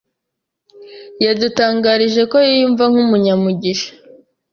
[1.23, 3.91] yadutangarije ko yiyumva nk’umunyamugisha